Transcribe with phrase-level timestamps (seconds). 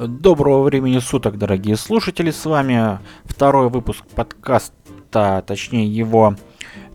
[0.00, 6.36] Доброго времени суток, дорогие слушатели, с вами второй выпуск подкаста, точнее его,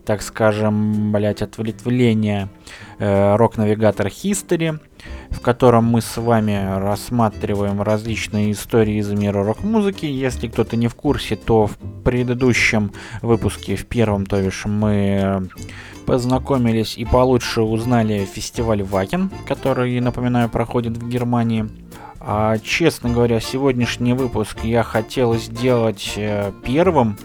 [0.06, 2.48] так скажем, блять, ответвление
[2.98, 4.80] э, Рок-навигатор History,
[5.28, 10.06] в котором мы с вами рассматриваем различные истории из мира рок-музыки.
[10.06, 15.46] Если кто-то не в курсе, то в предыдущем выпуске, в первом, то бишь, мы
[16.06, 21.68] познакомились и получше узнали фестиваль Вакен, который, напоминаю, проходит в Германии.
[22.26, 27.18] А, честно говоря, сегодняшний выпуск я хотел сделать э, первым,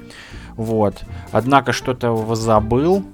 [0.58, 1.06] вот.
[1.32, 3.06] Однако что-то забыл,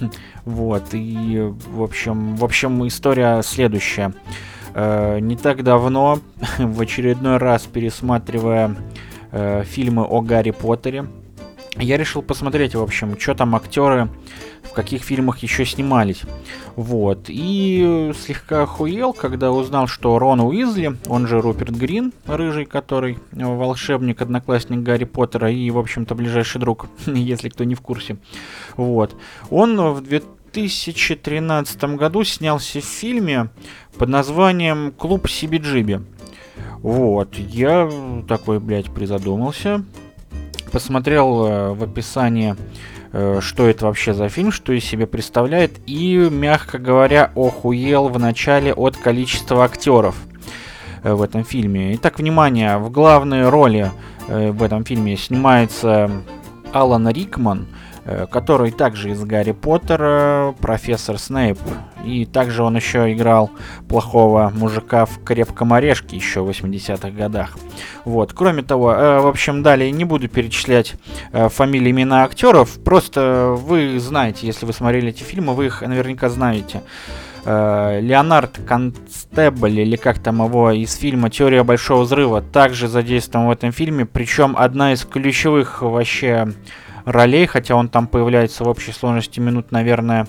[0.46, 0.84] вот.
[0.92, 4.14] И, в общем, в общем, история следующая.
[4.72, 6.20] Э, не так давно,
[6.58, 8.74] в очередной раз пересматривая
[9.30, 11.04] э, фильмы о Гарри Поттере,
[11.76, 14.08] я решил посмотреть, в общем, что там актеры
[14.74, 16.22] каких фильмах еще снимались.
[16.76, 17.26] Вот.
[17.28, 24.20] И слегка охуел, когда узнал, что Рон Уизли, он же Руперт Грин, рыжий, который волшебник,
[24.20, 28.18] одноклассник Гарри Поттера и, в общем-то, ближайший друг, если кто не в курсе.
[28.76, 29.16] Вот.
[29.50, 33.48] Он в 2013 году снялся в фильме
[33.96, 36.02] под названием «Клуб Сибиджиби».
[36.80, 37.90] Вот, я
[38.28, 39.84] такой, блядь, призадумался,
[40.70, 42.93] посмотрел э, в описании Э,
[43.40, 48.72] что это вообще за фильм, что из себя представляет, и, мягко говоря, охуел в начале
[48.72, 50.16] от количества актеров
[51.02, 51.94] э, в этом фильме.
[51.94, 53.92] Итак, внимание, в главной роли
[54.26, 56.10] э, в этом фильме снимается
[56.72, 57.93] Алан Рикман– Э,
[58.30, 61.58] который также из Гарри Поттера, профессор Снейп.
[62.04, 63.50] И также он еще играл
[63.88, 67.56] плохого мужика в «Крепком орешке» еще в 80-х годах.
[68.04, 68.34] Вот.
[68.34, 70.94] Кроме того, э, в общем, далее не буду перечислять
[71.32, 76.28] э, фамилии, имена актеров, просто вы знаете, если вы смотрели эти фильмы, вы их наверняка
[76.28, 76.82] знаете.
[77.46, 83.70] Леонард Констебль, или как там его из фильма «Теория большого взрыва», также задействован в этом
[83.70, 86.54] фильме, причем одна из ключевых вообще
[87.04, 90.26] ролей, хотя он там появляется в общей сложности минут, наверное,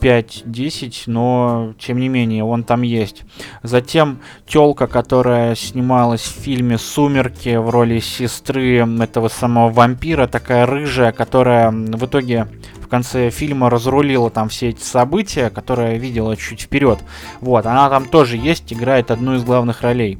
[0.00, 3.22] 5-10, но тем не менее он там есть.
[3.62, 11.12] Затем телка, которая снималась в фильме «Сумерки» в роли сестры этого самого вампира, такая рыжая,
[11.12, 12.48] которая в итоге
[12.80, 16.98] в конце фильма разрулила там все эти события, которые видела чуть вперед.
[17.40, 20.18] Вот, она там тоже есть, играет одну из главных ролей.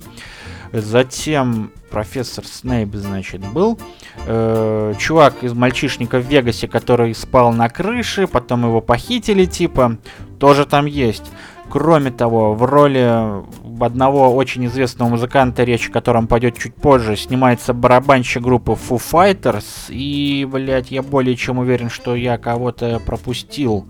[0.72, 3.78] Затем профессор Снейп, значит, был.
[4.26, 9.98] Э, чувак из мальчишника в Вегасе, который спал на крыше, потом его похитили, типа,
[10.38, 11.30] тоже там есть.
[11.68, 13.42] Кроме того, в роли
[13.80, 19.64] одного очень известного музыканта, речь о котором пойдет чуть позже, снимается барабанщик группы Foo Fighters.
[19.88, 23.86] И, блядь, я более чем уверен, что я кого-то пропустил.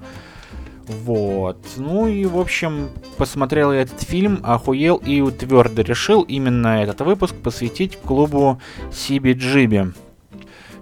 [0.87, 1.59] Вот.
[1.77, 7.35] Ну и, в общем, посмотрел я этот фильм, охуел и твердо решил именно этот выпуск
[7.37, 8.61] посвятить клубу
[8.91, 9.95] CBGB.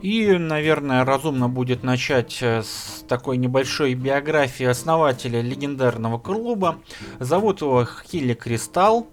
[0.02, 6.78] И, наверное, разумно будет начать э, с такой небольшой биографии основателя легендарного клуба.
[7.18, 9.08] Зовут его Хилли Кристалл.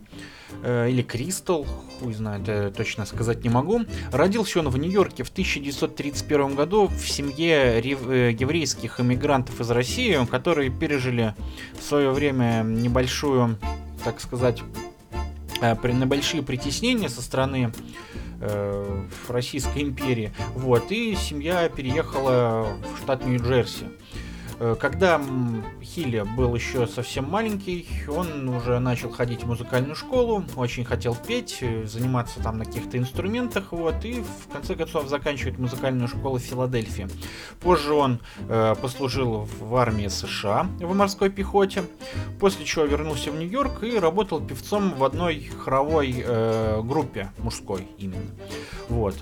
[0.63, 1.65] Э, или Кристал,
[1.99, 3.81] хуй знает, точно сказать не могу.
[4.11, 10.69] Родился он в Нью-Йорке в 1931 году в семье э, еврейских иммигрантов из России, которые
[10.69, 11.35] пережили
[11.79, 13.57] в свое время небольшую,
[14.03, 14.61] так сказать,
[15.61, 17.71] э, небольшие притеснения со стороны
[18.39, 20.31] э, Российской империи.
[20.55, 23.85] Вот, и семья переехала в штат Нью-Джерси.
[24.59, 25.21] Э, когда
[25.81, 31.59] Хилли был еще совсем маленький, он уже начал ходить в музыкальную школу, очень хотел петь,
[31.61, 36.41] э, заниматься там на каких-то инструментах, вот, и в конце концов заканчивает музыкальную школу в
[36.41, 37.07] Филадельфии.
[37.59, 38.19] Позже он
[38.49, 41.83] э, послужил в армии США в морской пехоте,
[42.39, 48.31] после чего вернулся в Нью-Йорк и работал певцом в одной хоровой э, группе мужской именно.
[48.89, 49.15] Вот.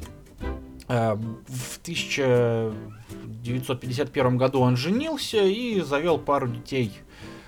[0.88, 6.92] Э, в 1951 году он женился и завел пару детей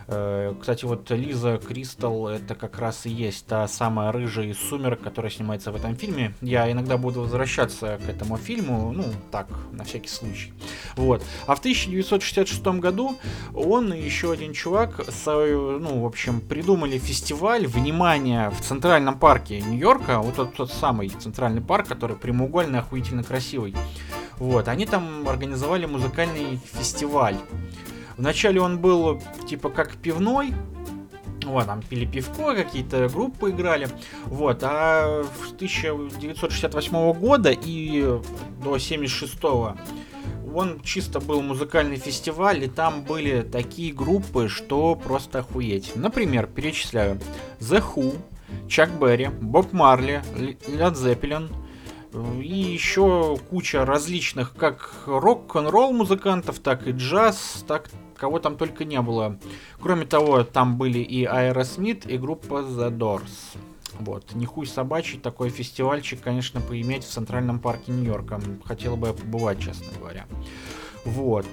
[0.07, 5.29] кстати, вот Лиза Кристал это как раз и есть та самая рыжая из «Сумерок», которая
[5.29, 6.33] снимается в этом фильме.
[6.41, 10.53] Я иногда буду возвращаться к этому фильму, ну, так, на всякий случай.
[10.95, 11.23] Вот.
[11.45, 13.17] А в 1966 году
[13.53, 20.19] он и еще один чувак, ну, в общем, придумали фестиваль «Внимание» в Центральном парке Нью-Йорка,
[20.19, 23.75] вот тот, тот самый Центральный парк, который прямоугольный, охуительно красивый.
[24.37, 27.35] Вот, они там организовали музыкальный фестиваль.
[28.17, 30.53] Вначале он был типа как пивной,
[31.45, 33.87] вот, там пили пивко, какие-то группы играли.
[34.25, 38.19] Вот, а с 1968 года и
[38.63, 39.37] до 76
[40.53, 45.95] он чисто был музыкальный фестиваль, и там были такие группы, что просто охуеть.
[45.95, 47.19] Например, перечисляю.
[47.59, 48.15] The Who,
[48.67, 50.23] Чак Берри, Боб Марли,
[50.67, 51.49] Лед Зеппелин
[52.41, 59.01] и еще куча различных как рок-н-ролл музыкантов, так и джаз, так кого там только не
[59.01, 59.37] было.
[59.79, 63.57] Кроме того, там были и Aerosmith, и группа The Doors.
[63.99, 64.33] Вот.
[64.33, 68.39] Не хуй собачий, такой фестивальчик, конечно, поиметь в Центральном парке Нью-Йорка.
[68.65, 70.25] Хотел бы я побывать, честно говоря.
[71.05, 71.45] Вот.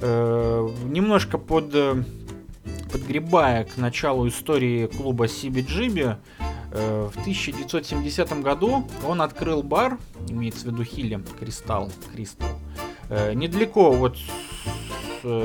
[0.00, 2.04] Э, немножко под, э,
[2.92, 6.16] подгребая к началу истории клуба CBGB,
[6.72, 9.98] э, в 1970 году он открыл бар,
[10.28, 12.58] имеется в виду Хилли, Кристалл, Кристалл,
[13.08, 14.51] э, недалеко вот э,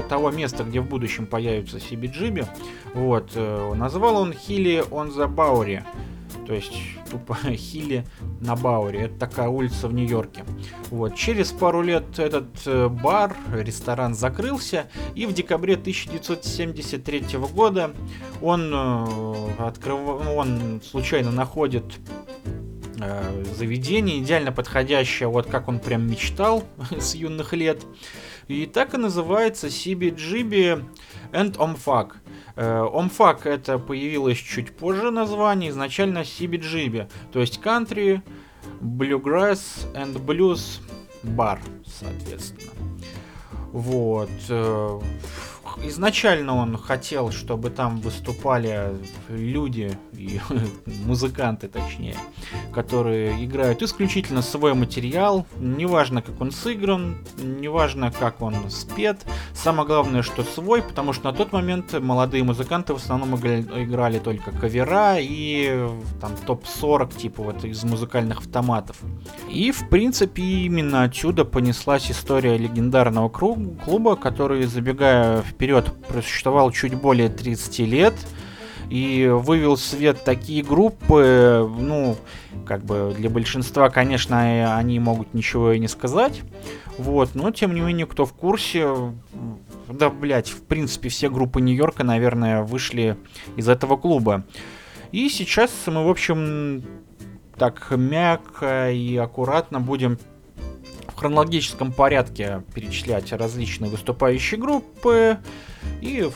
[0.10, 2.48] того места, где в будущем появится CBGB.
[2.94, 5.84] Вот, э, назвал он Хилли on the Bowery
[6.48, 6.74] то есть
[7.12, 8.06] тупо Хилли
[8.40, 9.02] на Бауре.
[9.02, 10.46] Это такая улица в Нью-Йорке.
[10.90, 11.16] Вот.
[11.16, 17.94] Через пару лет этот э, бар, ресторан закрылся, и в декабре 1973 года
[18.42, 20.00] он, э, открыв...
[20.36, 21.84] он случайно находит
[23.00, 26.64] э, заведение, идеально подходящее, вот как он прям мечтал
[26.98, 27.84] с юных лет.
[28.48, 30.84] И так и называется CBGB
[31.32, 31.58] and.
[31.58, 38.22] Омфак э, это появилось чуть позже название, изначально CBGB, то есть Country,
[38.82, 40.82] Bluegrass and Blues
[41.24, 42.72] Bar, соответственно.
[43.72, 44.30] Вот.
[45.84, 48.98] Изначально он хотел, чтобы там выступали
[49.30, 50.40] люди, и
[51.06, 52.16] музыканты точнее,
[52.74, 60.24] которые играют исключительно свой материал, неважно как он сыгран, неважно как он спет, самое главное,
[60.24, 65.88] что свой, потому что на тот момент молодые музыканты в основном играли только кавера и
[66.20, 68.98] там топ-40 типа вот из музыкальных автоматов.
[69.50, 75.67] И в принципе именно отсюда понеслась история легендарного клуба, который, забегая вперед,
[76.08, 78.14] просуществовал чуть более 30 лет,
[78.90, 82.16] и вывел в свет такие группы, ну,
[82.66, 86.42] как бы для большинства, конечно, они могут ничего и не сказать,
[86.98, 88.88] вот, но тем не менее, кто в курсе,
[89.90, 93.18] да, блять, в принципе, все группы Нью-Йорка, наверное, вышли
[93.58, 94.46] из этого клуба.
[95.12, 96.84] И сейчас мы, в общем,
[97.58, 100.18] так мягко и аккуратно будем
[101.18, 105.38] хронологическом порядке перечислять различные выступающие группы
[106.02, 106.30] и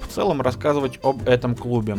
[0.00, 1.98] в целом рассказывать об этом клубе.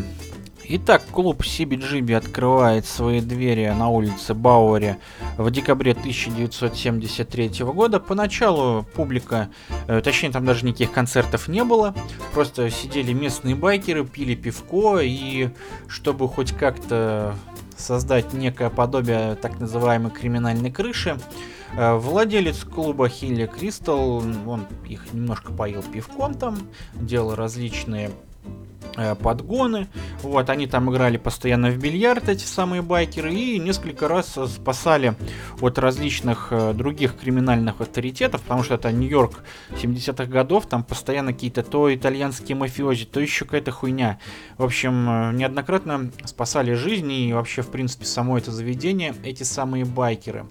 [0.72, 5.00] Итак, клуб CBGB открывает свои двери на улице Бауэре
[5.36, 8.00] в декабре 1973 года.
[8.00, 9.50] Поначалу публика,
[9.88, 11.96] э, точнее там даже никаких концертов не было,
[12.36, 15.50] просто сидели местные байкеры, пили пивко и
[15.88, 17.34] чтобы хоть как-то
[17.76, 21.18] создать некое подобие так называемой криминальной крыши,
[21.76, 26.58] Владелец клуба Хилли Кристал, он их немножко поил пивком там,
[26.94, 28.12] делал различные
[28.98, 29.88] э, подгоны.
[30.22, 35.16] Вот, они там играли постоянно в бильярд, эти самые байкеры, и несколько раз спасали
[35.62, 41.64] от различных э, других криминальных авторитетов, потому что это Нью-Йорк 70-х годов, там постоянно какие-то
[41.64, 44.20] то итальянские мафиози, то еще какая-то хуйня.
[44.58, 50.46] В общем, неоднократно спасали жизни и вообще, в принципе, само это заведение, эти самые байкеры.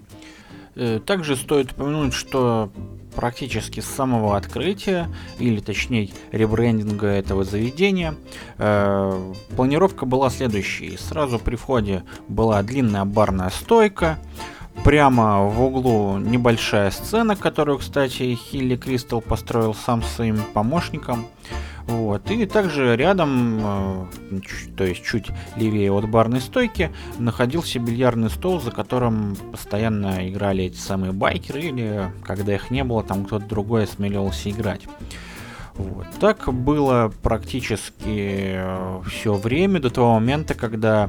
[0.81, 2.71] Э, также стоит упомянуть, что
[3.17, 5.09] практически с самого открытия,
[5.41, 8.15] или точнее ребрендинга этого заведения,
[8.59, 10.97] э, планировка была следующей.
[10.97, 14.21] Сразу при входе была длинная барная стойка,
[14.85, 21.27] прямо в углу небольшая сцена, которую, кстати, Хилли Кристал построил сам своим помощником.
[21.89, 22.31] Вот.
[22.31, 24.41] И также рядом, э,
[24.77, 30.77] то есть чуть левее от барной стойки, находился бильярдный стол, за которым постоянно играли эти
[30.77, 34.83] самые байкеры, или когда их не было, там кто-то другой осмеливался играть.
[35.77, 36.07] Вот.
[36.21, 41.09] Так было практически э, все время до того момента, когда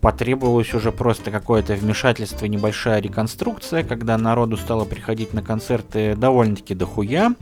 [0.00, 7.34] потребовалось уже просто какое-то вмешательство, небольшая реконструкция, когда народу стало приходить на концерты довольно-таки дохуя.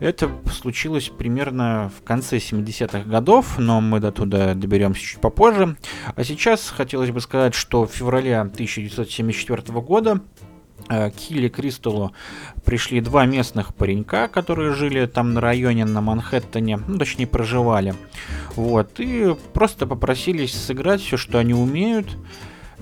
[0.00, 5.76] Это случилось примерно в конце 70-х годов, но мы до туда доберемся чуть попозже.
[6.16, 10.22] А сейчас хотелось бы сказать, что в феврале 1974 года
[10.88, 12.12] э, к Хилли Кристаллу
[12.64, 17.94] пришли два местных паренька, которые жили там на районе на Манхэттене, ну, точнее проживали.
[18.56, 22.16] Вот, и просто попросились сыграть все, что они умеют.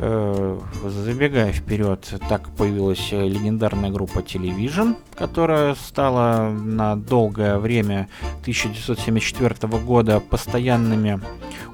[0.01, 8.09] Э, забегая вперед, так появилась легендарная группа Television, которая стала на долгое время
[8.43, 11.21] 1974 года постоянными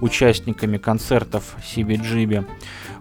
[0.00, 2.46] участниками концертов CBGB.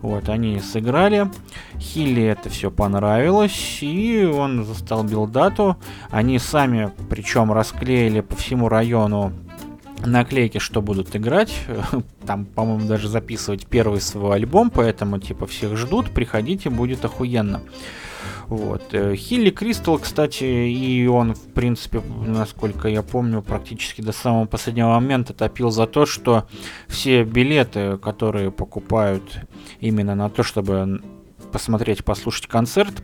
[0.02, 1.32] Вот, они сыграли.
[1.80, 5.78] Хилли это все понравилось, и он застолбил дату.
[6.10, 9.32] Они сами, причем, расклеили по всему району
[10.06, 11.54] наклейки, что будут играть.
[12.26, 17.62] Там, по-моему, даже записывать первый свой альбом, поэтому, типа, всех ждут, приходите, будет охуенно.
[18.48, 18.84] Вот.
[18.94, 24.90] Э, Хилли Кристал, кстати, и он, в принципе, насколько я помню, практически до самого последнего
[24.90, 26.48] момента топил за то, что
[26.88, 29.24] все билеты, которые покупают
[29.80, 31.02] именно на то, чтобы
[31.52, 33.04] посмотреть, послушать концерт,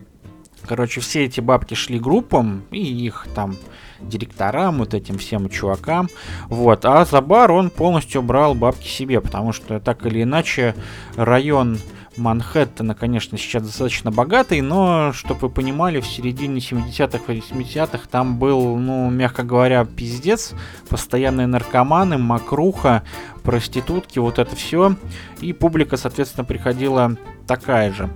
[0.66, 3.56] короче, все эти бабки шли группам, и их там
[4.02, 6.08] директорам, вот этим всем чувакам.
[6.48, 6.84] Вот.
[6.84, 10.74] А за бар он полностью брал бабки себе, потому что так или иначе
[11.16, 11.78] район
[12.16, 18.76] Манхэттена, конечно, сейчас достаточно богатый, но, чтобы вы понимали, в середине 70-х, 80-х там был,
[18.76, 20.52] ну, мягко говоря, пиздец,
[20.88, 23.04] постоянные наркоманы, макруха,
[23.42, 24.96] проститутки, вот это все.
[25.40, 27.16] И публика, соответственно, приходила
[27.46, 28.10] такая же.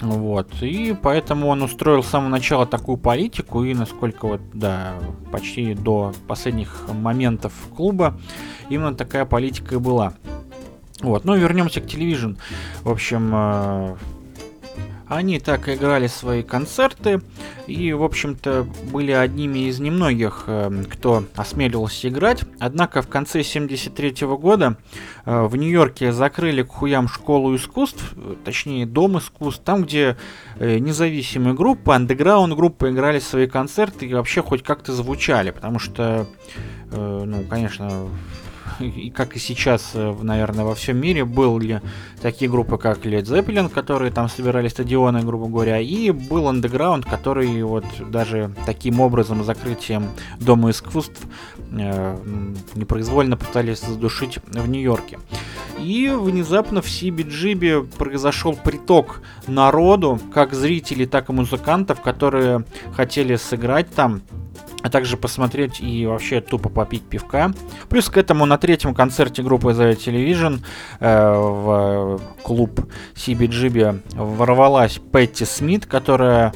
[0.00, 0.62] Вот.
[0.62, 4.94] И поэтому он устроил с самого начала такую политику, и насколько вот, да,
[5.30, 8.18] почти до последних моментов клуба
[8.68, 10.14] именно такая политика и была.
[11.00, 12.36] Вот, но вернемся к телевизион.
[12.82, 13.96] В общем, э,
[15.10, 17.20] они так играли свои концерты
[17.66, 22.42] и, в общем-то, были одними из немногих, э, кто осмеливался играть.
[22.60, 24.76] Однако в конце 73 года
[25.24, 28.14] э, в Нью-Йорке закрыли к хуям школу искусств,
[28.44, 30.16] точнее дом искусств, там, где
[30.60, 36.28] э, независимые группы, андеграунд группы играли свои концерты и вообще хоть как-то звучали, потому что,
[36.92, 38.08] ну, конечно,
[38.80, 41.82] и как и сейчас, э, наверное, во всем мире, были
[42.20, 47.62] такие группы, как Led Zeppelin, которые там собирали стадионы, грубо говоря, и был андеграунд, который
[47.62, 50.08] вот даже таким образом, закрытием
[50.38, 51.20] Дома искусств,
[51.72, 52.16] э,
[52.74, 55.18] непроизвольно пытались задушить в Нью-Йорке.
[55.78, 63.90] И внезапно в CBGB произошел приток народу, как зрителей, так и музыкантов, которые хотели сыграть
[63.94, 64.22] там
[64.82, 67.52] а также посмотреть и вообще тупо попить пивка.
[67.88, 70.60] Плюс к этому на третьем концерте группы The Television
[71.00, 76.52] э, в клуб CBGB ворвалась Пэтти Смит, которая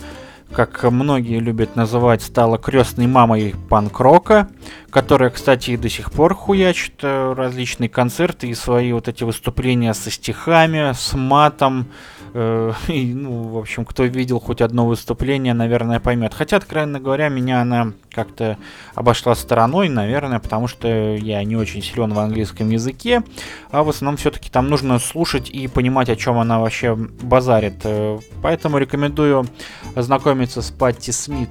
[0.54, 4.49] как многие любят называть, стала крестной мамой панк-рока,
[4.88, 9.93] которая, кстати, и до сих пор хуячит э, различные концерты и свои вот эти выступления
[9.95, 11.88] со стихами, с матом,
[12.88, 16.34] и, ну, в общем, кто видел хоть одно выступление, наверное, поймет.
[16.34, 18.58] Хотя, откровенно говоря, меня она как-то
[18.94, 23.22] обошла стороной, наверное, потому что я не очень силен в английском языке,
[23.70, 27.80] а в основном все-таки там нужно слушать и понимать, о чем она вообще базарит.
[27.84, 29.46] Э, поэтому рекомендую
[29.94, 31.50] ознакомиться с Патти Смит.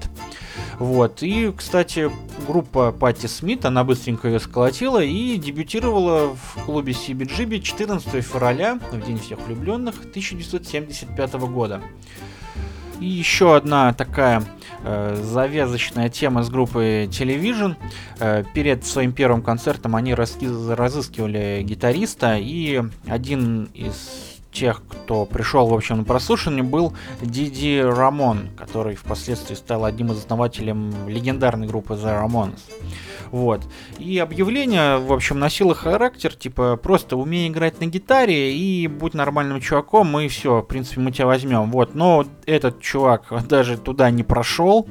[0.84, 1.24] Вот.
[1.24, 2.12] И, кстати,
[2.46, 9.06] группа Патти Смит, она быстренько ее сколотила и дебютировала в клубе CBGB 14 февраля, в
[9.06, 11.82] День всех влюбленных, 1975 года.
[13.00, 14.44] И еще одна такая
[14.84, 17.78] э, завязочная тема с группой Television.
[18.20, 25.74] Э, перед своим первым концертом они разыскивали гитариста, и один из тех, кто пришел, в
[25.74, 30.74] общем, на прослушивание, был Диди Рамон, который впоследствии стал одним из основателей
[31.08, 32.60] легендарной группы The Ramones.
[33.32, 33.62] Вот.
[33.98, 39.60] И объявление, в общем, носило характер, типа, просто умей играть на гитаре и будь нормальным
[39.60, 41.72] чуваком, и все, в принципе, мы тебя возьмем.
[41.72, 41.96] Вот.
[41.96, 44.88] Но этот чувак даже туда не прошел.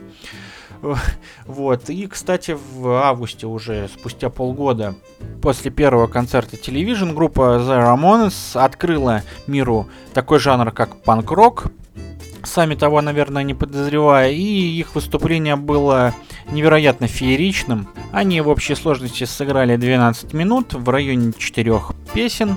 [1.46, 1.90] Вот.
[1.90, 4.94] И, кстати, в августе уже, спустя полгода
[5.40, 11.66] после первого концерта Television, группа The Ramones открыла миру такой жанр, как панк-рок,
[12.44, 16.14] сами того, наверное, не подозревая, и их выступление было
[16.50, 17.88] невероятно фееричным.
[18.10, 21.80] Они в общей сложности сыграли 12 минут в районе 4
[22.12, 22.56] песен.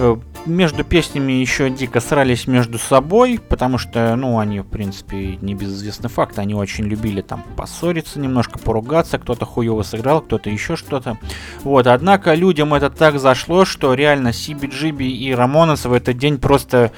[0.00, 5.54] Э, между песнями еще дико срались между собой, потому что, ну, они, в принципе, не
[5.54, 11.18] безызвестный факт, они очень любили там поссориться немножко, поругаться, кто-то хуево сыграл, кто-то еще что-то.
[11.64, 16.92] Вот, однако людям это так зашло, что реально CBGB и Рамонес в этот день просто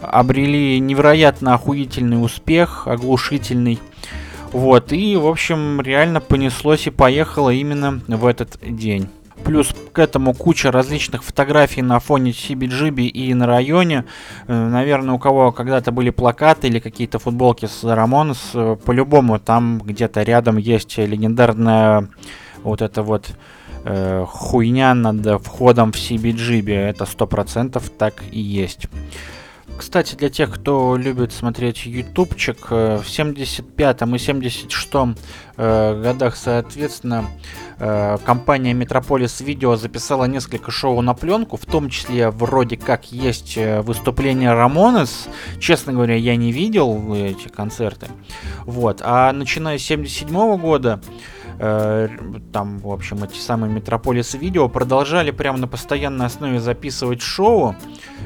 [0.00, 3.80] обрели невероятно охуительный успех, оглушительный.
[4.52, 9.08] Вот, и, в общем, реально понеслось и поехало именно в этот день.
[9.44, 14.04] Плюс к этому куча различных фотографий на фоне CBGB и на районе.
[14.46, 19.80] Э, наверное, у кого когда-то были плакаты или какие-то футболки с Рамонс, э, по-любому там
[19.84, 22.08] где-то рядом есть легендарная
[22.62, 23.30] вот эта вот
[23.84, 26.72] э, хуйня над входом в CBGB.
[26.74, 28.88] Это сто процентов так и есть.
[29.78, 35.16] Кстати, для тех, кто любит смотреть ютубчик, э, в 75 и 76
[35.56, 37.26] э, годах, соответственно,
[37.78, 43.56] э, компания Metropolis Video записала несколько шоу на пленку, в том числе вроде как есть
[43.56, 45.28] выступление Рамонес.
[45.60, 48.08] Честно говоря, я не видел эти концерты.
[48.64, 49.00] Вот.
[49.04, 51.00] А начиная с 77 года
[51.58, 52.08] э,
[52.52, 57.74] там, в общем, эти самые Метрополисы видео продолжали прямо на постоянной основе записывать шоу,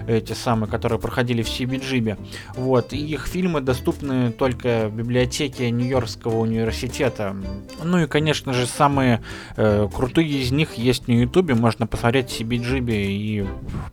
[0.06, 2.18] эти самые, которые проходили в CBGB.
[2.56, 7.36] Вот, и их фильмы доступны только в библиотеке Нью-Йоркского университета.
[7.82, 9.22] Ну и, конечно же, самые
[9.56, 13.46] э, крутые из них есть на Ютубе, можно посмотреть CBGB и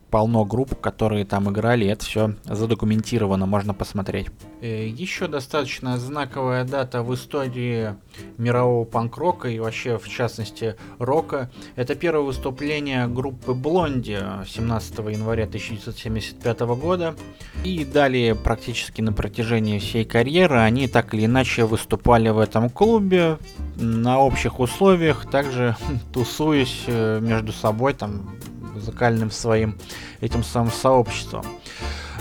[0.09, 4.27] полно групп, которые там играли, это все задокументировано, можно посмотреть.
[4.61, 7.95] Э, еще достаточно знаковая дата в истории
[8.37, 11.49] мирового панк-рока и вообще, в частности, рока.
[11.75, 17.15] Это первое выступление группы Блонди 17 января 1975 года.
[17.63, 23.37] И далее практически на протяжении всей карьеры они так или иначе выступали в этом клубе
[23.75, 25.75] на общих условиях, также
[26.13, 28.35] тусуясь э, между собой, там,
[28.73, 29.77] музыкальным своим
[30.21, 31.43] этим самым сообществом.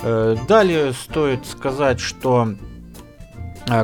[0.03, 2.55] Э, далее стоит сказать, что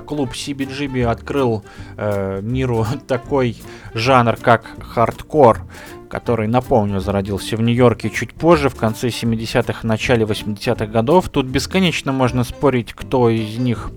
[0.07, 1.65] клуб CBGB открыл
[1.97, 3.57] э, миру такой
[3.95, 5.63] жанр, как хардкор,
[6.09, 11.29] который, напомню, зародился в Нью-Йорке чуть позже, в конце 70-х, начале 80-х годов.
[11.29, 13.91] Тут бесконечно можно спорить, кто из них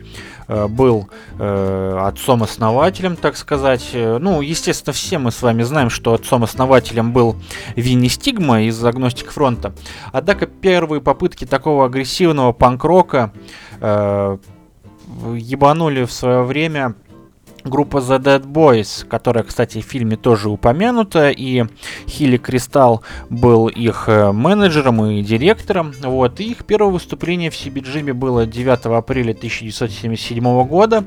[0.47, 3.89] Э, был э, отцом-основателем, так сказать.
[3.93, 7.35] Э, ну, естественно, все мы с вами знаем, что отцом-основателем был
[7.75, 9.73] Винни Стигма из Agnostic Front а.
[10.13, 13.33] Однако первые попытки такого агрессивного панк-рока
[13.81, 14.37] э,
[15.35, 16.95] ебанули в свое время
[17.69, 21.65] группа The Dead Boys, которая, кстати, в фильме тоже упомянута, и
[22.07, 25.93] Хилли Кристалл был их э, менеджером и директором.
[26.01, 31.03] Вот, и их первое выступление в CBGB было 9 апреля 1977 года.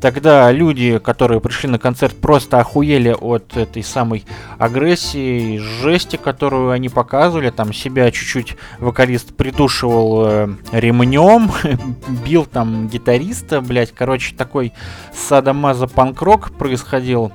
[0.00, 4.24] Тогда люди, которые пришли на концерт, просто охуели от этой самой
[4.58, 7.50] агрессии, жести, которую они показывали.
[7.50, 11.50] Там себя чуть-чуть вокалист придушивал э, ремнем,
[12.24, 14.72] бил там гитариста, блять, короче, такой
[15.14, 17.30] садомазо панк-рок происходил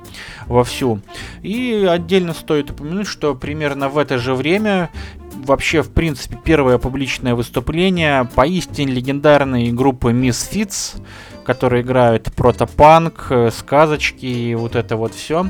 [0.48, 1.00] вовсю.
[1.40, 4.90] И отдельно стоит упомянуть, что примерно в это же время
[5.36, 11.00] вообще, в принципе, первое публичное выступление поистине легендарной группы Misfits,
[11.44, 15.46] которые играют протопанк, э, сказочки и вот это вот все.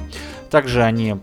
[0.51, 1.17] Также они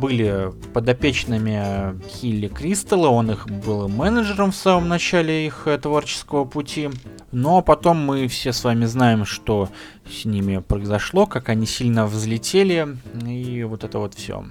[0.00, 6.90] были подопечными Хилли Кристалла, он их был менеджером в самом начале их э, творческого пути.
[7.32, 9.68] Но потом мы все с вами знаем, что
[10.08, 14.44] с ними произошло, как они сильно взлетели, и вот это вот все.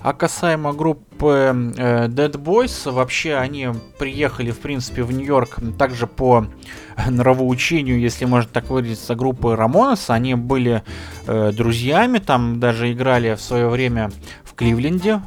[0.00, 6.46] А касаемо группы э, Dead Boys, вообще они приехали, в принципе, в Нью-Йорк также по
[7.08, 10.08] нравоучению, если можно так выразиться, группы Рамонес.
[10.10, 10.84] Они были
[11.26, 14.12] э, друзьями, там даже играли в свое время
[14.44, 15.20] в Кливленде.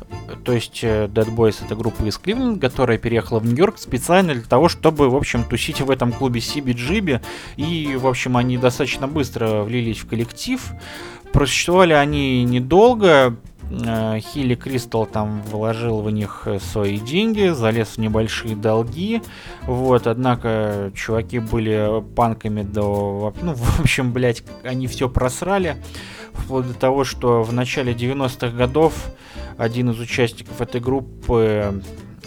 [0.45, 4.43] То есть э, Dead Boys это группа из Кливленда, которая переехала в Нью-Йорк специально для
[4.43, 7.21] того, чтобы, в общем, тусить в этом клубе CBGB.
[7.57, 10.61] И, в общем, они достаточно быстро влились в коллектив.
[11.33, 13.37] Просуществовали они недолго,
[14.19, 19.21] Хилли Кристал там вложил в них э, свои деньги, залез в небольшие долги.
[19.63, 23.33] Вот, однако чуваки были панками до...
[23.41, 25.77] Ну, в общем, блядь, они все просрали.
[26.33, 28.93] Вплоть до того, что в начале 90-х годов
[29.57, 31.81] один из участников этой группы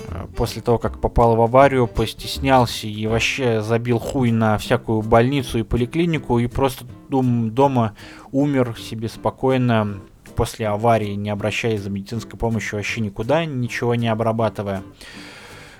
[0.09, 5.59] э, после того, как попал в аварию, постеснялся и вообще забил хуй на всякую больницу
[5.59, 7.95] и поликлинику и просто дома
[8.33, 10.01] умер себе спокойно
[10.35, 14.83] после аварии, не обращаясь за медицинской помощью вообще никуда, ничего не обрабатывая.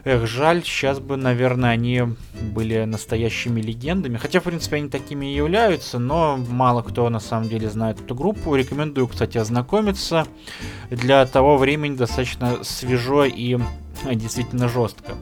[0.07, 2.03] Эх, жаль, сейчас бы, наверное, они
[2.53, 4.19] были настоящими легендами.
[4.19, 8.15] Хотя, в принципе, они такими и являются, но мало кто на самом деле знает эту
[8.15, 8.55] группу.
[8.55, 10.27] Рекомендую, кстати, ознакомиться.
[10.91, 13.59] Для того времени достаточно свежо и
[14.13, 15.15] действительно жестко.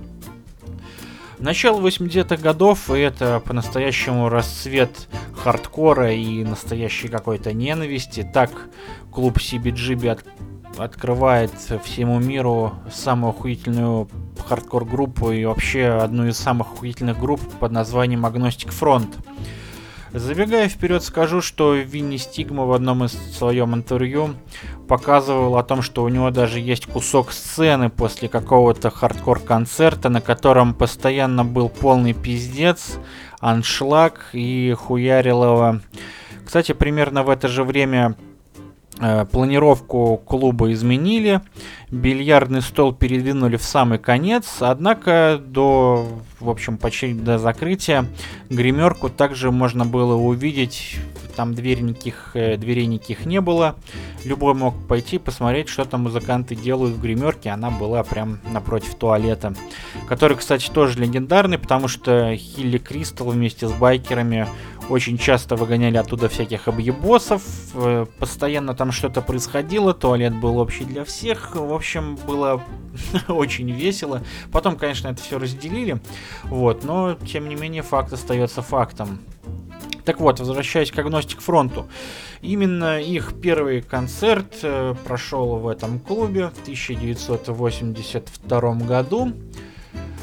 [1.43, 8.23] Начало 80-х годов, и это по-настоящему расцвет хардкора и настоящей какой-то ненависти.
[8.23, 8.53] Так
[9.11, 10.25] клуб CBGB от,
[10.79, 11.51] открывает
[11.83, 14.09] всему миру самую охуительную
[14.47, 19.13] хардкор-группу и вообще одну из самых охуительных групп под названием Agnostic Front.
[20.15, 24.35] Забегая вперед, скажу, что Винни Стигма в одном из своем интервью
[24.87, 30.75] показывал о том, что у него даже есть кусок сцены после какого-то хардкор-концерта, на котором
[30.75, 32.99] постоянно был полный пиздец,
[33.41, 35.81] аншлаг и хуярилово.
[36.45, 38.15] Кстати, примерно в это же время
[39.31, 41.41] планировку клуба изменили,
[41.91, 46.07] бильярдный стол передвинули в самый конец, однако до,
[46.41, 48.07] в общем, почти до закрытия
[48.51, 50.97] гримерку также можно было увидеть,
[51.33, 53.77] там дверь никаких, э, дверей никаких не было,
[54.25, 59.55] любой мог пойти посмотреть, что там музыканты делают в гримерке, она была прям напротив туалета,
[60.09, 64.47] который, кстати, тоже легендарный, потому что Хилли Кристал вместе с байкерами
[64.89, 67.43] очень часто выгоняли оттуда всяких объебосов,
[67.75, 72.63] э, постоянно там что-то происходило, туалет был общий для всех, в общем, было
[73.29, 74.23] очень весело.
[74.51, 76.01] Потом, конечно, это все разделили,
[76.45, 79.21] вот, но, тем не менее, факт остается фактом.
[80.05, 81.87] Так вот, возвращаясь к Агностик Фронту.
[82.41, 89.33] Именно их первый концерт э, прошел в этом клубе в 1982 году,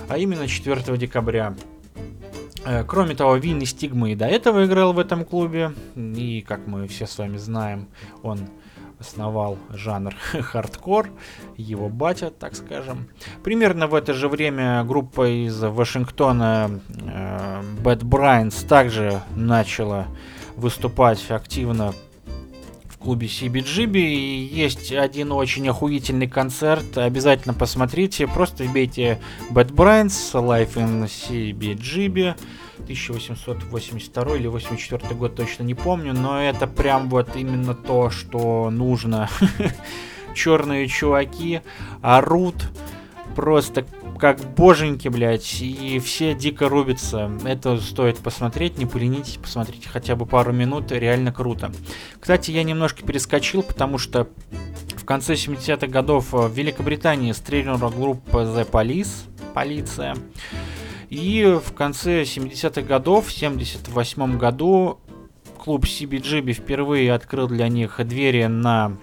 [0.09, 1.55] а именно 4 декабря.
[2.65, 6.85] Э, кроме того, Винни Стигма и до этого играл в этом клубе, и, как мы
[6.87, 7.87] все с вами знаем,
[8.21, 8.49] он
[8.99, 11.09] основал жанр хардкор,
[11.57, 13.09] его батя, так скажем.
[13.43, 20.07] Примерно в это же время группа из Вашингтона э, Bad Brains также начала
[20.55, 21.93] выступать активно
[22.89, 23.97] в клубе CBGB.
[23.97, 29.19] И есть один очень охуительный концерт, обязательно посмотрите, просто вбейте
[29.51, 32.35] Bad Brains, Life in CBGB.
[32.83, 39.29] 1882 или 84 год, точно не помню, но это прям вот именно то, что нужно.
[40.33, 41.61] Черные чуваки
[42.01, 42.55] орут
[43.35, 43.85] просто
[44.19, 47.31] как боженьки, блядь, и все дико рубятся.
[47.45, 51.71] Это стоит посмотреть, не поленитесь, посмотрите хотя бы пару минут, реально круто.
[52.19, 54.27] Кстати, я немножко перескочил, потому что
[54.95, 60.15] в конце 70-х годов в Великобритании стрельнула группа The Police, полиция,
[61.09, 64.99] и в конце 70-х годов, в 78 году,
[65.59, 68.93] клуб CBGB впервые открыл для них двери на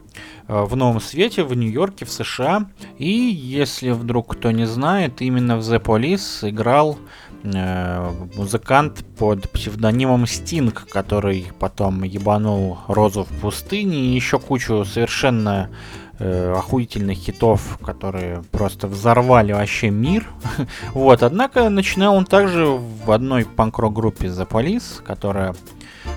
[0.48, 2.66] э, в новом свете в Нью-Йорке, в США.
[2.98, 6.98] И если вдруг кто не знает, именно в The Police играл
[7.42, 15.70] э, музыкант под псевдонимом Sting, который потом ебанул Розу в пустыне и еще кучу совершенно
[16.18, 20.26] э, охуительных хитов, которые просто взорвали вообще мир.
[20.94, 25.54] вот, однако начинал он также в одной панк-рок группе The Police, которая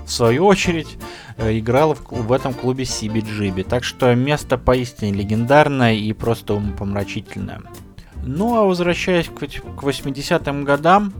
[0.05, 0.97] в свою очередь
[1.37, 3.63] э, играла в, в этом клубе CBGB.
[3.63, 7.61] Так что место поистине легендарное и просто умопомрачительное.
[8.23, 11.13] Ну а возвращаясь к, к 80-м годам,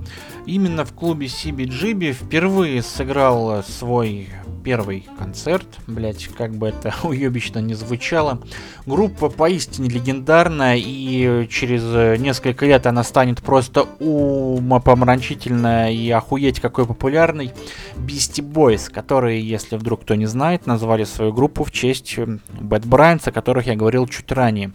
[0.45, 7.73] именно в клубе CBGB впервые сыграл свой первый концерт, блять, как бы это уебично не
[7.73, 8.39] звучало.
[8.85, 17.51] Группа поистине легендарная, и через несколько лет она станет просто умопомрачительная и охуеть какой популярной.
[17.95, 23.27] Beastie Boys, которые, если вдруг кто не знает, назвали свою группу в честь Бэт Брайанс,
[23.27, 24.71] о которых я говорил чуть ранее.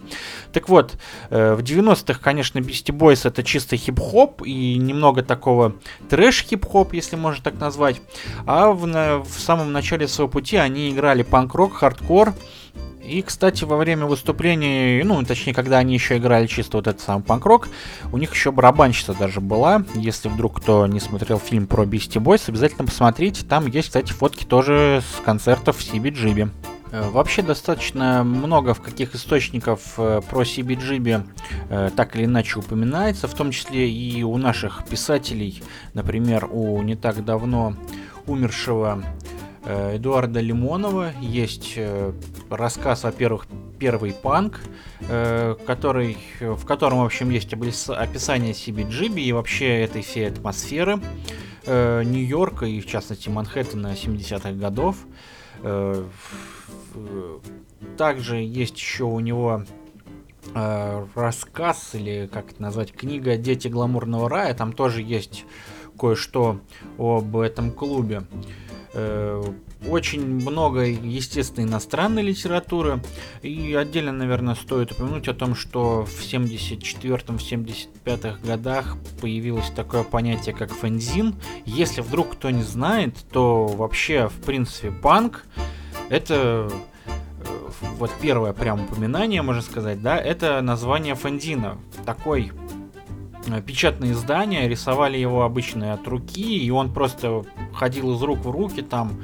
[0.51, 0.97] Так вот,
[1.29, 5.75] э, в 90-х, конечно, Beastie Boys это чисто хип-хоп и немного такого
[6.09, 8.01] трэш-хип-хоп, если можно так назвать.
[8.45, 12.33] А в, в самом начале своего пути они играли панк-рок, хардкор.
[13.03, 17.21] И, кстати, во время выступлений, ну, точнее, когда они еще играли чисто вот этот сам
[17.21, 17.67] панк-рок,
[18.11, 19.83] у них еще барабанщица даже была.
[19.93, 23.45] Если вдруг кто не смотрел фильм про Beastie Boys, обязательно посмотрите.
[23.45, 26.49] Там есть, кстати, фотки тоже с концертов в CBGB.
[26.91, 31.27] Э, вообще достаточно много в каких источников э, про CBGB
[31.69, 35.61] э, так или иначе упоминается, в том числе и у наших писателей,
[35.93, 37.75] например, у не так давно
[38.27, 39.03] умершего
[39.65, 42.13] Эдуарда Лимонова есть э,
[42.49, 43.47] рассказ, во-первых,
[43.79, 44.59] «Первый панк»,
[45.01, 50.99] э, который, в котором, в общем, есть описание CBGB и вообще этой всей атмосферы
[51.67, 54.97] Нью-Йорка и, в частности, Манхэттена 70-х годов.
[57.97, 59.63] Также есть еще у него
[60.53, 64.53] рассказ, или как это назвать, книга «Дети гламурного рая».
[64.53, 65.43] Там тоже есть
[65.97, 66.59] кое-что
[66.99, 68.21] об этом клубе.
[68.21, 68.64] Э,
[69.87, 73.01] очень много, естественно, иностранной литературы.
[73.41, 80.71] И отдельно, наверное, стоит упомянуть о том, что в 74-75 годах появилось такое понятие, как
[80.71, 81.35] фэнзин.
[81.65, 85.45] Если вдруг кто не знает, то вообще, в принципе, панк
[86.09, 86.69] это э,
[87.97, 91.77] вот первое прям упоминание, можно сказать, да, это название фэнзина.
[92.05, 92.84] Такой Э,
[93.61, 98.81] печатные издания, рисовали его обычно от руки, и он просто ходил из рук в руки
[98.81, 99.21] там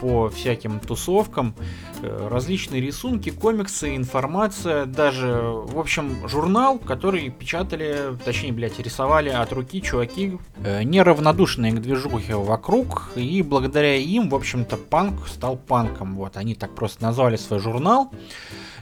[0.00, 1.54] по всяким тусовкам,
[2.02, 9.52] э, различные рисунки, комиксы, информация, даже, в общем, журнал, который печатали, точнее, блядь, рисовали от
[9.52, 16.16] руки чуваки, э, неравнодушные к движухе вокруг, и благодаря им, в общем-то, панк стал панком,
[16.16, 18.10] вот, они так просто назвали свой журнал,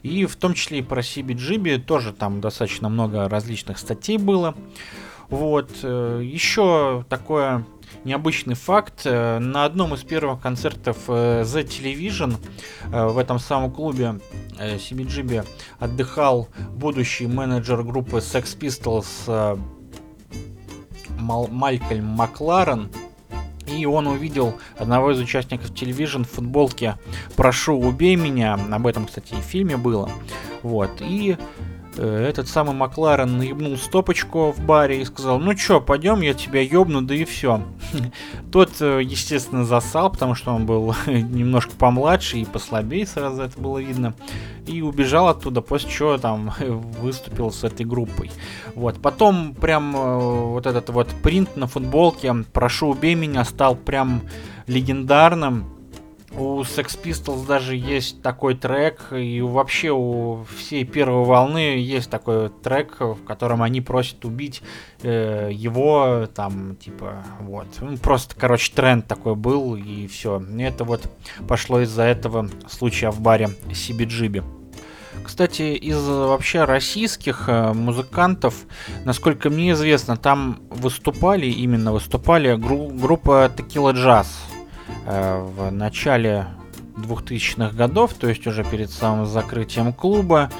[0.02, 4.54] и в том числе и про CBGB тоже там достаточно много различных статей было.
[5.28, 5.70] Вот.
[5.82, 7.64] Э, Еще такое
[8.04, 9.02] необычный факт.
[9.04, 12.36] Э, на одном из первых концертов э, The Television
[12.90, 14.20] в этом самом клубе
[14.58, 15.46] CBGB
[15.78, 19.58] отдыхал будущий менеджер группы Sex Pistols
[21.18, 22.90] Малькольм Макларен.
[23.70, 26.96] И он увидел одного из участников телевизион в футболке
[27.36, 28.58] «Прошу, убей меня».
[28.70, 30.10] Об этом, кстати, и в фильме было.
[30.62, 30.90] Вот.
[31.00, 31.36] И
[31.98, 36.60] Э, этот самый Макларен наебнул стопочку в баре и сказал, ну чё, пойдем, я тебя
[36.60, 37.62] ёбну, да и все.
[38.52, 43.78] Тот, э, естественно, засал, потому что он был немножко помладше и послабее, сразу это было
[43.78, 44.14] видно.
[44.66, 48.30] И убежал оттуда, после чего там выступил с этой группой.
[48.74, 49.00] Вот.
[49.00, 54.22] Потом прям э, вот этот вот принт на футболке «Прошу, убей меня» стал прям
[54.66, 55.77] легендарным
[56.38, 62.50] у Sex Pistols даже есть такой трек, и вообще у всей первой волны есть такой
[62.50, 64.62] трек, в котором они просят убить
[65.02, 67.66] э, его, там, типа, вот.
[67.80, 70.42] Ну, просто, короче, тренд такой был, и все.
[70.58, 71.10] Это вот
[71.46, 74.44] пошло из-за этого случая в баре CBGB.
[75.24, 78.54] Кстати, из вообще российских э, музыкантов,
[79.04, 84.26] насколько мне известно, там выступали, именно выступали гру- группа Tequila Jazz.
[85.06, 86.46] Э, в начале
[86.96, 90.50] 2000-х годов, то есть уже перед самым закрытием клуба.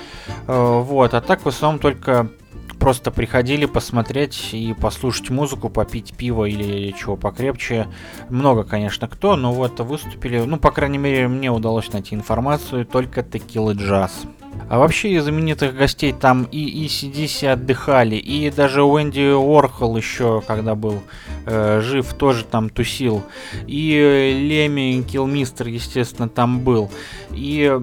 [0.47, 2.31] Э, вот, а так в основном только
[2.79, 7.89] просто приходили посмотреть и послушать музыку, попить пиво или чего покрепче.
[8.29, 13.23] Много, конечно, кто, но вот выступили, ну, по крайней мере, мне удалось найти информацию, только
[13.23, 14.23] Текилы Джаз.
[14.69, 20.75] А вообще из знаменитых гостей там и ECDC отдыхали, и даже Уэнди Уорхол еще, когда
[20.75, 21.03] был
[21.47, 23.23] э, жив, тоже там тусил.
[23.67, 26.91] И Леми Килмистер, естественно, там был.
[27.31, 27.79] И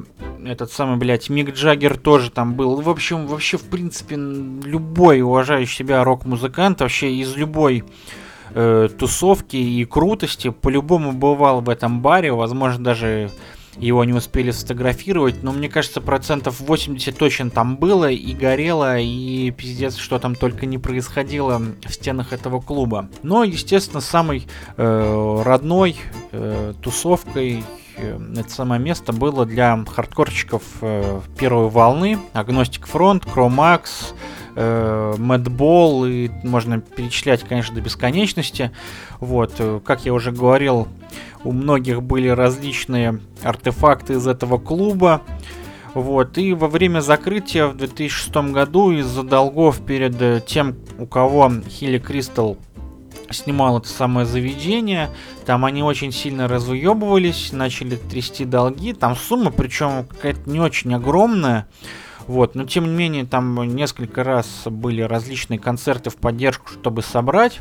[0.45, 2.79] этот самый, блядь, Мик Джаггер тоже там был.
[2.81, 7.83] В общем, вообще, в принципе, любой уважающий себя рок-музыкант, вообще из любой
[8.53, 13.31] э, тусовки и крутости по-любому бывал в этом баре, возможно, даже
[13.77, 19.51] его не успели сфотографировать, но мне кажется, процентов 80 точно там было, и горело, и
[19.51, 23.09] пиздец, что там только не происходило в стенах этого клуба.
[23.23, 25.97] Но, естественно, самой э, родной
[26.31, 27.63] э, тусовкой
[27.97, 34.13] э, это самое место было для хардкорщиков э, первой волны, Агностик Фронт, Кромакс,
[35.17, 38.71] Мэдбол, и можно перечислять, конечно, до бесконечности.
[39.19, 40.87] Вот, э, как я уже говорил,
[41.43, 45.21] у многих были различные артефакты из этого клуба.
[45.93, 51.51] Вот, и во время закрытия в 2006 году из-за долгов перед э, тем, у кого
[51.69, 52.57] Хилли Кристал
[53.31, 55.09] снимал это самое заведение,
[55.45, 61.67] там они очень сильно разуебывались, начали трясти долги, там сумма, причем какая-то не очень огромная,
[62.27, 67.59] вот, но тем не менее там несколько раз были различные концерты в поддержку, чтобы собрать.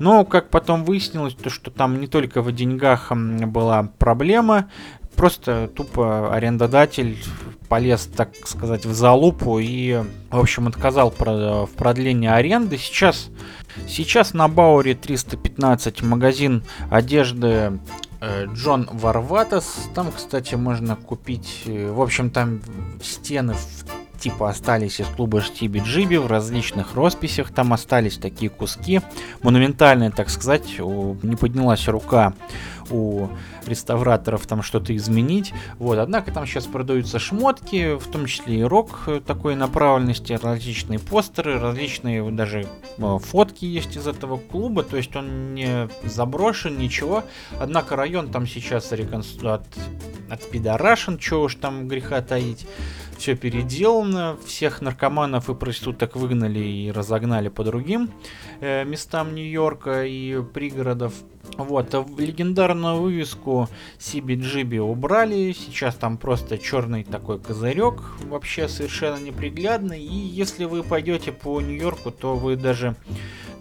[0.00, 4.68] Но, как потом выяснилось, то, что там не только в деньгах была проблема,
[5.14, 7.16] просто тупо арендодатель
[7.68, 12.76] полез, так сказать, в залупу и, в общем, отказал в продлении аренды.
[12.76, 13.30] Сейчас,
[13.86, 17.78] сейчас на Бауре 315 магазин одежды
[18.52, 19.88] Джон Варватас.
[19.94, 22.60] Там, кстати, можно купить, э, в общем, там
[23.02, 29.00] стены в типа остались из клуба Штиби Джиби в различных росписях, там остались такие куски,
[29.42, 32.34] монументальные, так сказать, не поднялась рука
[32.90, 33.28] у
[33.66, 35.52] реставраторов там что-то изменить.
[35.78, 41.58] Вот, однако там сейчас продаются шмотки, в том числе и рок такой направленности, различные постеры,
[41.58, 42.66] различные даже
[42.98, 47.24] э, фотки есть из этого клуба, то есть он не заброшен, ничего.
[47.58, 49.50] Однако район там сейчас реконстру...
[49.50, 49.66] от,
[50.30, 52.66] отпидорашен, чего уж там греха таить
[53.16, 58.10] все переделано, всех наркоманов и проституток выгнали и разогнали по другим
[58.60, 61.14] э, местам Нью-Йорка и пригородов.
[61.56, 70.02] Вот, а легендарную вывеску CBGB убрали, сейчас там просто черный такой козырек, вообще совершенно неприглядный,
[70.02, 72.96] и если вы пойдете по Нью-Йорку, то вы даже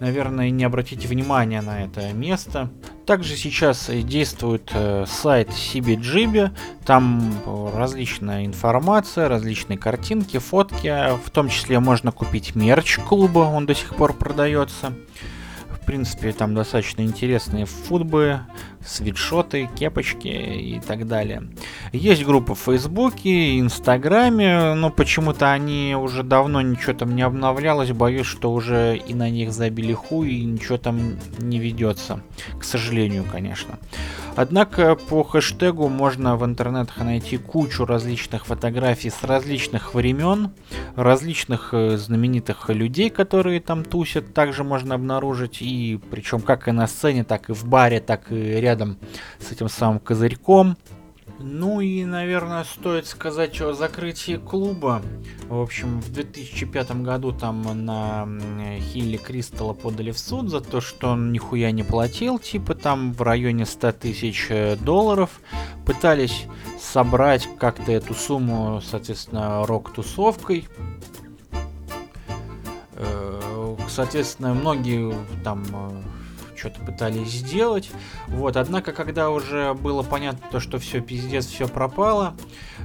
[0.04, 2.69] наверное, не обратите внимания на это место.
[3.06, 6.52] Также сейчас действует э, сайт CBGB,
[6.86, 7.41] там
[7.74, 10.93] различная информация, различные картинки, фотки,
[11.26, 14.93] в том числе можно купить мерч клуба, он до сих пор продается.
[15.84, 18.39] В принципе, там достаточно интересные футбы,
[18.86, 21.50] свитшоты, кепочки и так далее.
[21.91, 28.28] Есть группа в Фейсбуке, Инстаграме, но почему-то они уже давно ничего там не обновлялось, боюсь,
[28.28, 32.22] что уже и на них забили хуй, и ничего там не ведется.
[32.58, 33.78] К сожалению, конечно.
[34.36, 40.52] Однако по хэштегу можно в интернетах найти кучу различных фотографий с различных времен,
[40.96, 45.67] различных э, знаменитых людей, которые там тусят, также можно обнаружить, и
[46.09, 48.97] причем как и на сцене, так и в баре, так и рядом
[49.39, 50.77] с этим самым козырьком.
[51.39, 55.01] Ну и, наверное, стоит сказать о закрытии клуба.
[55.49, 58.27] В общем, в 2005 году там на
[58.79, 63.21] Хилли Кристалла подали в суд за то, что он нихуя не платил, типа там в
[63.21, 65.41] районе 100 тысяч э, долларов.
[65.86, 66.45] Пытались
[66.79, 70.67] собрать как-то эту сумму, соответственно, рок-тусовкой.
[73.86, 76.02] Э, соответственно, многие там э,
[76.63, 77.91] что-то пытались сделать.
[78.28, 82.36] Вот, однако, когда уже было понятно, то, что все пиздец, все пропало,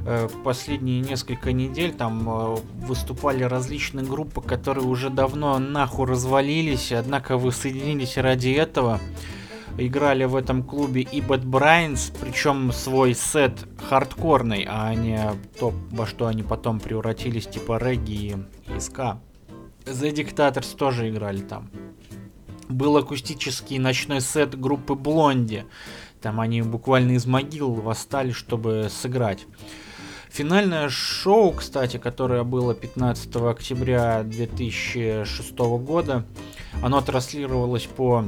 [0.05, 2.57] э, последние несколько недель там э,
[2.87, 9.01] выступали различные группы, которые уже давно нахуй развалились, однако воссоединились ради этого.
[9.81, 15.21] Играли в этом клубе и Bad Brains, причем свой сет хардкорный, а не
[15.61, 19.21] то, во что они потом превратились, типа регги и ска.
[19.91, 21.71] The Dictators тоже играли там
[22.69, 25.67] был акустический ночной сет группы Блонди.
[26.21, 29.47] Там они буквально из могил восстали, чтобы сыграть.
[30.31, 36.25] Финальное шоу, кстати, которое было 15 октября 2006 года,
[36.83, 38.25] оно транслировалось по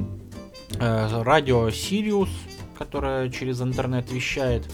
[0.79, 2.31] э, радио Sirius,
[2.79, 4.67] которое через интернет вещает.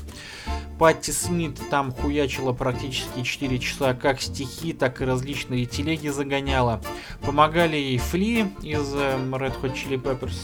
[0.78, 6.82] Патти Смит там хуячила практически 4 часа как стихи, так и различные телеги загоняла.
[7.22, 10.36] Помогали ей Фли из эм, Red Hot Chili Peppers.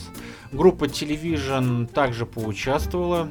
[0.50, 3.28] Группа Television также поучаствовала.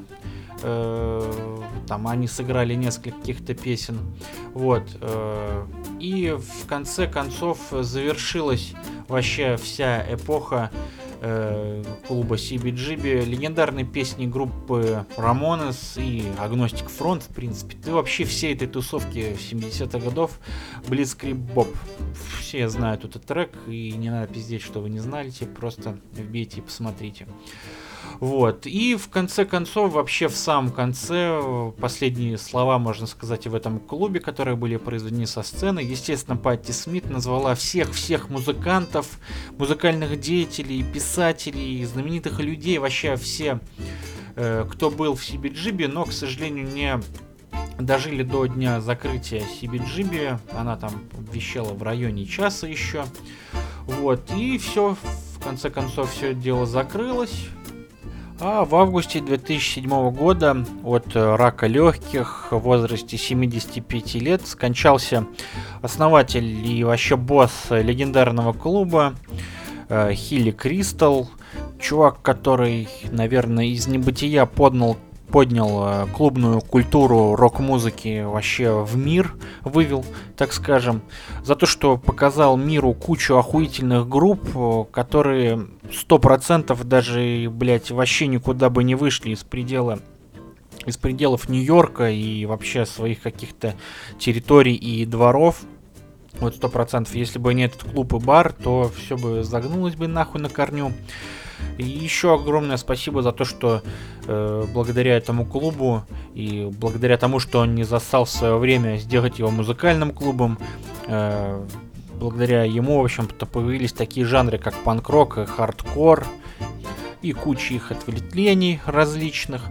[0.61, 3.99] Э, там они сыграли несколько каких-то песен.
[4.53, 4.83] Вот.
[5.01, 5.65] Э,
[5.99, 8.73] и в конце концов завершилась
[9.07, 10.71] вообще вся эпоха
[11.21, 18.53] э, клуба CBGB, легендарные песни группы Ramones и Agnostic Front, в принципе, ты вообще все
[18.53, 20.39] этой тусовки 70-х годов
[20.87, 21.73] Blitzkrieg Bob.
[22.39, 24.99] Все знают этот трек, и не надо пиздеть, что вы не
[25.31, 27.27] типа, просто вбейте и посмотрите.
[28.19, 28.65] Вот.
[28.65, 33.79] И в конце концов, вообще в самом конце, последние слова, можно сказать, и в этом
[33.79, 35.79] клубе, которые были произведены со сцены.
[35.79, 39.07] Естественно, Патти Смит назвала всех-всех музыкантов,
[39.57, 43.59] музыкальных деятелей, писателей, знаменитых людей, вообще все,
[44.35, 46.99] э, кто был в CBGB, но, к сожалению, не
[47.79, 50.39] дожили до дня закрытия CBGB.
[50.53, 50.91] Она там
[51.31, 53.05] вещала в районе часа еще.
[53.85, 54.95] Вот, и все,
[55.35, 57.47] в конце концов, все дело закрылось.
[58.43, 65.27] А в августе 2007 года от э, рака легких в возрасте 75 лет скончался
[65.83, 69.13] основатель и вообще босс легендарного клуба
[69.89, 71.29] э, Хилли Кристал.
[71.79, 74.97] Чувак, который, наверное, из небытия поднял
[75.31, 81.01] поднял э, клубную культуру рок-музыки вообще в мир, вывел, так скажем,
[81.43, 88.27] за то, что показал миру кучу охуительных групп, э, которые сто процентов даже, блядь, вообще
[88.27, 89.99] никуда бы не вышли из предела
[90.85, 93.75] из пределов Нью-Йорка и вообще своих каких-то
[94.17, 95.61] территорий и дворов.
[96.39, 100.07] Вот сто процентов, если бы не этот клуб и бар, то все бы загнулось бы
[100.07, 100.91] нахуй на корню.
[101.77, 103.81] И еще огромное спасибо за то, что
[104.25, 109.39] э, благодаря этому клубу и благодаря тому, что он не засал в свое время сделать
[109.39, 110.57] его музыкальным клубом,
[111.07, 111.63] э,
[112.19, 116.25] благодаря ему, в общем-то, появились такие жанры, как панк-рок и хардкор,
[117.21, 119.63] и куча их ответвлений различных.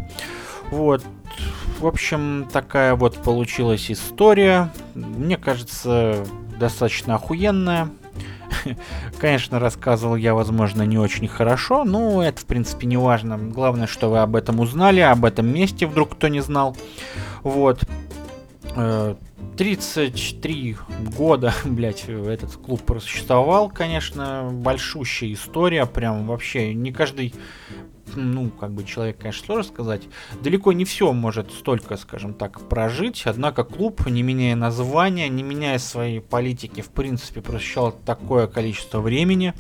[0.71, 1.05] Вот.
[1.79, 4.71] В общем, такая вот получилась история.
[4.95, 6.25] Мне кажется,
[6.61, 7.91] достаточно охуенная.
[9.19, 13.37] Конечно, рассказывал я, возможно, не очень хорошо, но это, в принципе, не важно.
[13.39, 16.77] Главное, что вы об этом узнали, об этом месте вдруг кто не знал.
[17.43, 17.81] Вот.
[19.57, 20.75] 33 э,
[21.17, 27.35] года, блять, этот клуб просуществовал, конечно, большущая история, прям вообще не каждый
[28.15, 30.03] ну, как бы человек, конечно, сложно сказать,
[30.43, 35.79] далеко не все может столько, скажем так, прожить, однако клуб, не меняя названия, не меняя
[35.79, 39.55] своей политики, в принципе, просуществовал такое количество времени,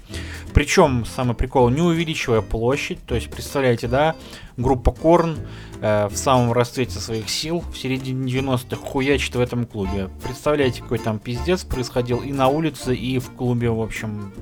[0.54, 4.16] причем, самый прикол, не увеличивая площадь, то есть, представляете, да,
[4.56, 5.38] группа Корн
[5.80, 10.10] э, в самом расцвете своих сил в середине 90-х хуячит в этом клубе.
[10.22, 14.32] Представляете, какой там пиздец происходил и на улице, и в клубе, в общем,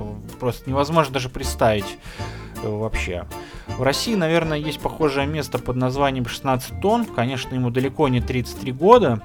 [0.40, 1.98] просто невозможно даже представить
[2.62, 3.26] вообще.
[3.66, 7.04] В России, наверное, есть похожее место под названием 16 тонн.
[7.04, 9.22] Конечно, ему далеко не 33 года,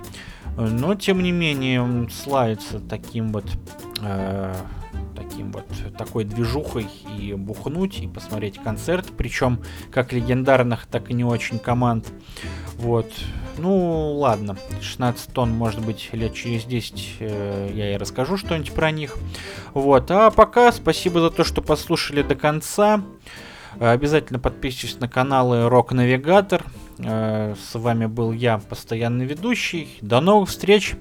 [0.57, 3.45] но тем не менее он славится таким вот
[4.01, 4.53] э,
[5.15, 5.65] таким вот
[5.97, 9.59] такой движухой и бухнуть и посмотреть концерт, причем
[9.91, 12.11] как легендарных, так и не очень команд.
[12.75, 13.11] Вот.
[13.57, 18.89] Ну, ладно, 16 тонн, может быть, лет через 10 э, я и расскажу что-нибудь про
[18.89, 19.15] них.
[19.73, 23.03] Вот, а пока спасибо за то, что послушали до конца.
[23.79, 26.63] Обязательно подписывайтесь на каналы Рок Навигатор.
[26.99, 29.97] Э, с вами был я, постоянный ведущий.
[30.01, 30.95] До новых встреч.